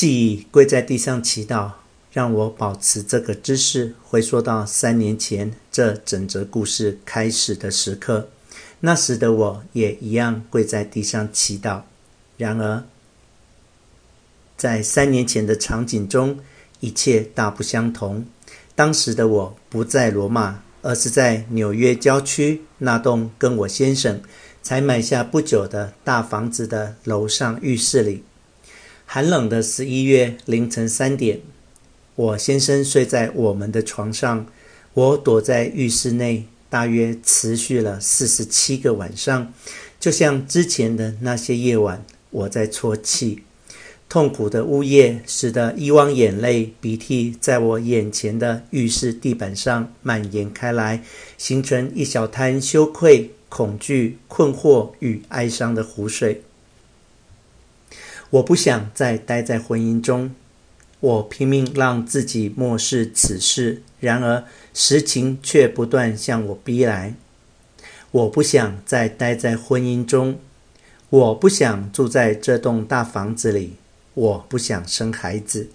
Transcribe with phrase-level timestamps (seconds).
[0.00, 1.72] 记忆跪在地上祈祷，
[2.10, 8.30] 让我保持这个姿势，回溯到三年前这整则故事开始的时刻。
[8.80, 11.82] 那时的我也一样跪在地上祈祷。
[12.38, 12.82] 然而，
[14.56, 16.40] 在三年前的场景中，
[16.80, 18.24] 一切大不相同。
[18.74, 24.22] 当时的我不在罗马，而是在纽约郊区那栋跟我先生
[24.62, 28.24] 才买下不久的大房子的楼上浴室里。
[29.12, 31.40] 寒冷的十一月凌晨三点，
[32.14, 34.46] 我先生睡在我们的床上，
[34.94, 39.52] 我躲在浴室内，大约持续了四十七个晚上，
[39.98, 43.42] 就像之前的那些夜晚，我在啜泣。
[44.08, 51.02] 痛苦的呜咽使得一汪眼泪、鼻涕在我眼前的浴室地板上蔓延开来，
[51.36, 56.42] 形成一小滩羞愧、恐惧、困惑与哀伤的湖水。
[58.30, 60.34] 我不想再待在婚姻中，
[61.00, 67.14] 我拼命让自己漠视此事，然而实情却不断向我逼来。
[68.12, 70.38] 我不想再待在婚姻中，
[71.08, 73.76] 我不想住在这栋大房子里。
[74.14, 75.70] 我不想生孩子，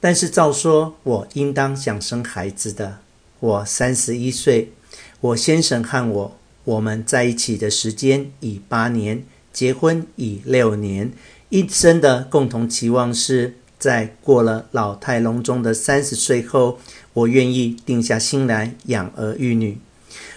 [0.00, 3.00] 但是照说，我应当想生孩子的。
[3.38, 4.72] 我三十一岁，
[5.20, 9.24] 我先生和我，我们在一起的时间已八年，
[9.58, 11.10] 结婚已六年，
[11.48, 16.78] 一生的共同期望是在过了老态龙钟的三十岁后，
[17.12, 19.78] 我愿意定下心来养儿育女。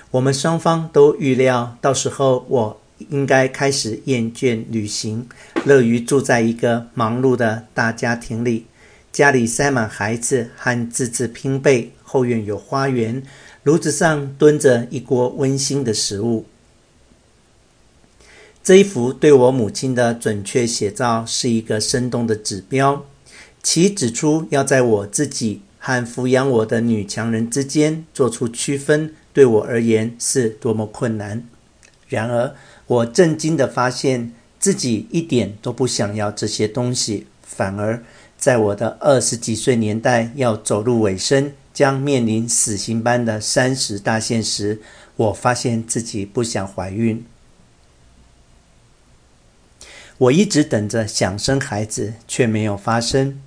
[0.09, 2.81] 我们双方都预料，到时候我。
[3.09, 5.27] 应该开始厌倦旅行，
[5.65, 8.67] 乐于住在一个忙碌的大家庭里，
[9.11, 13.23] 家里塞满孩子和自制拼背，后院有花园，
[13.63, 16.45] 炉子上炖着一锅温馨的食物。
[18.63, 23.03] 这一幅对我母亲的准确写照是一个生动的指标，
[23.63, 31.43] 其指出要在我自己和抚养我的女强人之间做出区分，对我而言是多么困难。
[32.07, 32.53] 然而，
[32.85, 38.03] 我震惊地发现自己一点都不想要这些东西，反而
[38.37, 44.79] 在我的二十几岁年代要走入尾声，将面临死刑般的三十大限时，
[45.15, 47.25] 我发现自己不想怀孕。
[50.21, 53.41] 我一直等着想生孩子，却没有发生。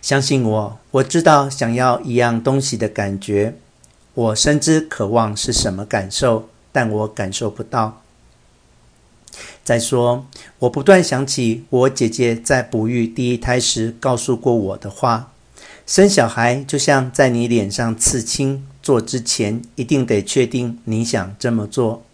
[0.00, 3.54] 相信我，我知道想要一样东西的感觉，
[4.14, 6.48] 我深知渴望是什么感受。
[6.72, 8.00] 但我感受不到。
[9.64, 10.24] 再说，
[10.60, 15.32] 我不断想起我姐姐在哺育第一胎时告诉过我的话：
[15.84, 22.04] 生小孩就像在你脸上刺青，做之前一定得确定你想这么做。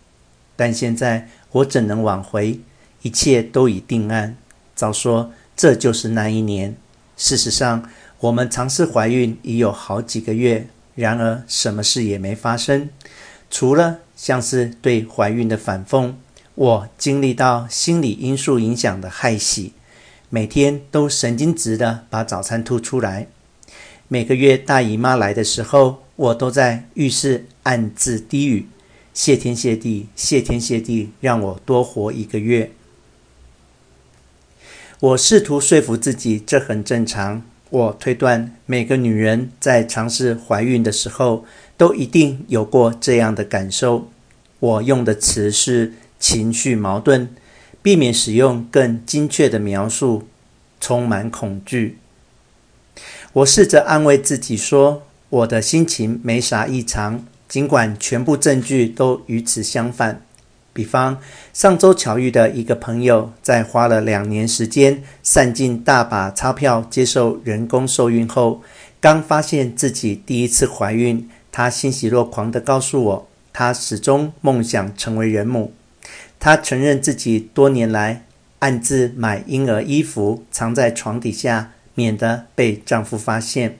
[0.56, 2.58] 但现在我怎能挽回？
[3.06, 4.36] 一切都已定案。
[4.74, 6.76] 早说这就是那一年。
[7.16, 12.90] 事实上，我们尝试怀孕已有好几个月，然而什么事也没发生，
[13.48, 13.98] 除了……
[14.16, 16.14] 像是对怀孕的反讽，
[16.54, 19.74] 我经历到心理因素影响的害喜，
[20.30, 23.26] 每天都神经质的把早餐吐出来。
[24.08, 28.66] 每个月大姨妈来的时候，我都在浴室暗自低语：
[29.12, 32.70] 谢天谢地，谢天谢地，让我多活一个月。
[34.98, 37.42] 我试图说服自己，这很正常。
[37.68, 41.44] 我推断，每个女人在尝试怀孕的时候，
[41.76, 44.08] 都一定有过这样的感受。
[44.58, 47.28] 我用的词是情绪矛盾，
[47.82, 50.26] 避免使用更精确的描述，
[50.80, 51.98] 充满恐惧。
[53.34, 60.25] 我试着安慰自己说，我的心情没啥异常，尽管全部证据都与此相反。
[60.76, 61.18] 比方，
[61.54, 68.60] 上周巧遇的一个朋友，在花了两年时间，散尽大把钞票接受人工受孕后，
[69.00, 75.72] 刚发现自己第一次怀孕，她欣喜若狂地告诉我，她始终梦想成为人母。
[76.38, 78.26] 她承认自己多年来
[78.58, 83.78] 暗自买婴儿衣服，藏在床底下，免得被丈夫发现。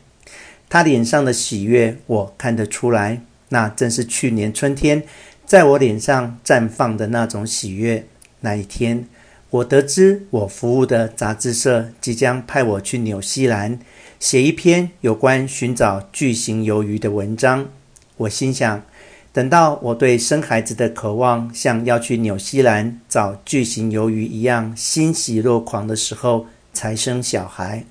[0.70, 3.20] 她脸上的喜悦，我看得出来，
[3.50, 5.02] 那正是去年春天。
[5.46, 8.04] 在我脸上绽放的那种喜悦。
[8.40, 9.06] 那一天，
[9.50, 13.78] 我得知我服务的杂志社即将派我去纽西兰
[14.18, 17.68] 写一篇有关寻找巨型鱿鱼的文章。
[18.16, 18.82] 我心想，
[19.32, 27.84] 等到我对生孩子的渴望像要去纽西兰找巨型鱿鱼一样欣喜若狂的时候，才生小孩。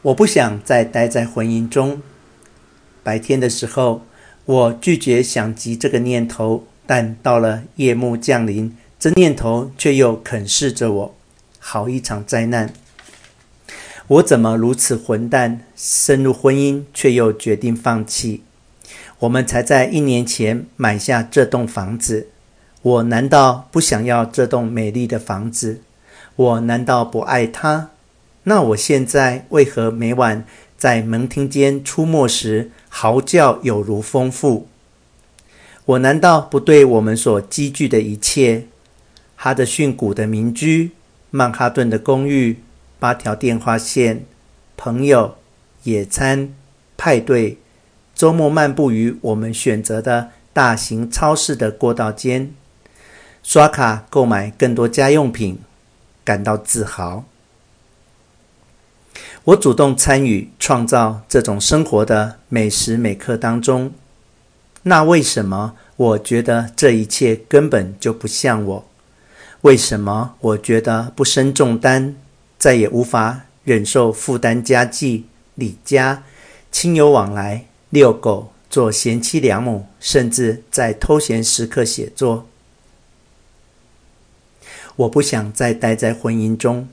[0.00, 2.00] 我不想再待在婚姻中。
[3.02, 4.02] 白天的时候。
[4.48, 11.14] 我拒绝想及这个念头，但到了夜幕降临，这念头却又啃噬着我。
[11.58, 12.72] 好一场灾难。
[14.06, 15.60] 我怎么如此混蛋？
[15.76, 18.42] 深入婚姻却又决定放弃。
[19.18, 22.28] 我们才在一年前买下这栋房子，
[22.80, 25.82] 我难道不想要这栋美丽的房子？
[26.36, 27.90] 我难道不爱它？
[28.44, 30.46] 那我现在为何每晚
[30.78, 34.68] 在门厅间出没时嚎叫有如丰富？
[35.84, 38.66] 我难道不对我们所积聚的一切——
[39.34, 40.92] 哈德逊谷的民居、
[41.30, 42.58] 曼哈顿的公寓、
[43.00, 44.24] 八条电话线、
[44.76, 45.36] 朋友、
[45.82, 46.54] 野餐、
[46.96, 47.58] 派对、
[48.14, 52.54] 周末漫步于我们选择的大型超市的过道间，
[53.42, 55.58] 刷卡购买更多家用品，
[56.22, 57.24] 感到自豪？
[59.48, 63.90] 我主动参与创造这种生活的每时每刻当中，
[64.82, 68.84] 那为什么我觉得这一切根本就不像我？
[69.62, 72.14] 为什么我觉得不生重担？
[72.58, 75.24] 再也无法忍受负担家计、
[75.54, 76.24] 李家、
[76.70, 82.46] 亲友往来、遛狗、做贤妻良母，甚至在偷闲时刻写作。
[84.96, 86.86] 我不想再待在婚姻中。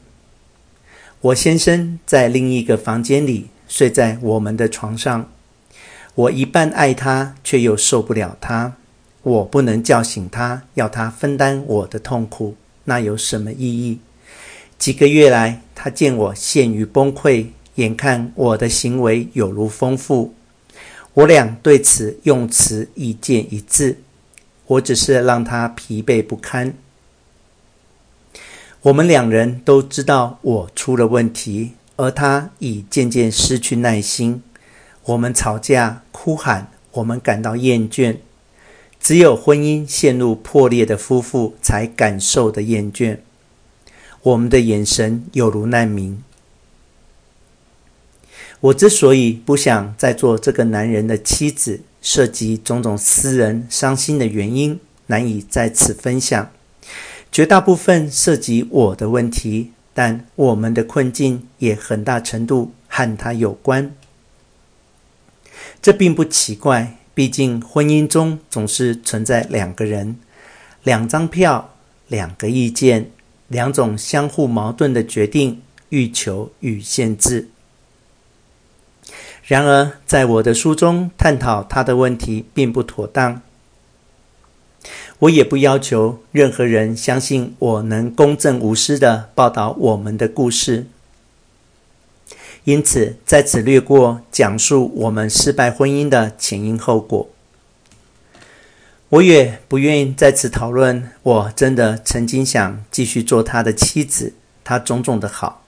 [1.25, 5.31] 我先生在另一个房间里睡在我们的床上。
[6.13, 8.75] 我一半爱他，却又受不了他。
[9.23, 13.97] 我不能叫醒他，要他分担我的痛苦，那有什么意义？
[14.77, 20.35] 几个月来，他见我陷于崩溃，眼看我的行为有如丰富，
[21.15, 23.97] 我俩对此用词意见一致。
[24.67, 26.71] 我只是让他疲惫不堪。
[28.85, 34.43] 我们两人都知道我出了问题，而他已渐渐失去耐心。
[35.05, 38.17] 我们吵架、哭喊，我们感到厌倦。
[38.99, 43.17] 只有婚姻陷入破裂的夫妇才感受的厌倦。
[44.21, 46.21] 我们的眼神有如难民。
[48.59, 56.51] 我之所以不想再做这个男人的妻子，涉及种种私人伤心的原因，难以在此分享。
[57.35, 63.93] 绝大部分涉及我的问题，但我们的困境也很大程度和他有关。
[65.81, 70.15] 这并不奇怪，毕竟婚姻中总是存在两个人、
[70.83, 71.75] 两张票、
[72.07, 73.11] 两个意见。
[73.49, 77.49] 两种相互矛盾的决定、欲求与限制。
[79.43, 83.41] 然而，在我的书中探讨他的问题并不妥当。
[85.25, 90.85] 我也不要求任何人相信我能公正无私地报道我们的故事。
[92.63, 97.27] 因此，在此略过讲述我们失败婚姻的前因后果。
[99.09, 101.09] 我也不愿意在此讨论。
[101.23, 104.33] 我真的曾经想继续做他的妻子，
[104.63, 105.63] 他种种的好，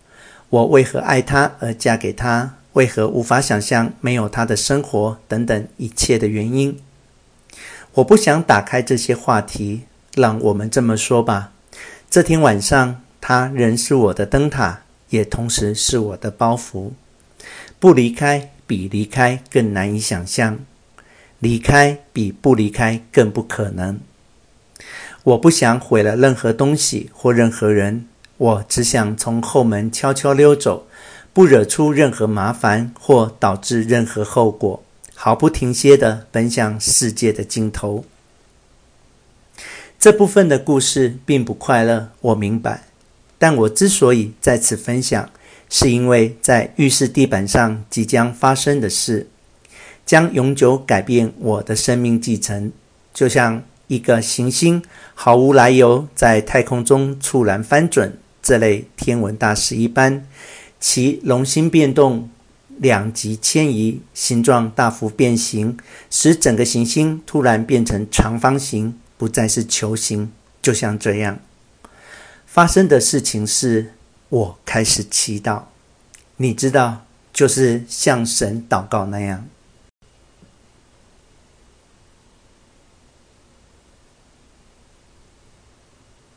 [0.49, 2.55] 我为何爱他而嫁给他？
[2.73, 5.17] 为何无法想象没有他的生活？
[5.27, 6.77] 等等一切的原因。
[7.97, 9.81] 我不想打开这些话题。
[10.13, 11.51] 让我们这么说吧：
[12.09, 16.91] 这天晚上，他仍是我的灯塔，也同时是我的包袱。
[17.79, 20.59] 不离开比离开更难以想象。
[21.39, 23.99] 离开比不离开更不可能。
[25.23, 28.07] 我不想毁了任何东西或任何人，
[28.37, 30.87] 我只想从后门悄悄溜走，
[31.33, 34.83] 不惹出任何麻烦或导致任何后果，
[35.19, 38.05] 毫不停歇地奔向世界的尽头。
[39.99, 42.83] 这部分的故事并不快乐，我明白。
[43.39, 45.27] 但我之所以在此分享，
[45.71, 49.27] 是因为在浴室地板上即将发生的事。
[50.05, 52.71] 将永久改变我的生命继承，
[53.11, 54.81] 就像一个行星
[55.15, 60.25] 毫无来由在太空中猝然翻转这类天文大事一般，
[60.79, 62.29] 其龙心变动、
[62.79, 65.77] 两极迁移、形状大幅变形，
[66.09, 70.31] 使整个行星突然变成长方形，不再是球形。
[70.61, 71.39] 就像这样
[72.45, 73.93] 发生的事情是，
[74.29, 75.61] 我开始祈祷，
[76.35, 79.47] 你知道，就是向神祷告那样。